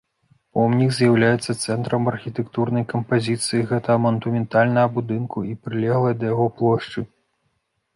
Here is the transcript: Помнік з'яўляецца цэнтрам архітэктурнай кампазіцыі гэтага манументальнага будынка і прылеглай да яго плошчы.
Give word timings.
Помнік 0.57 0.95
з'яўляецца 0.99 1.55
цэнтрам 1.65 2.09
архітэктурнай 2.13 2.87
кампазіцыі 2.95 3.63
гэтага 3.75 3.97
манументальнага 4.09 4.93
будынка 5.01 5.49
і 5.53 5.59
прылеглай 5.65 6.13
да 6.23 6.37
яго 6.37 6.53
плошчы. 6.61 7.11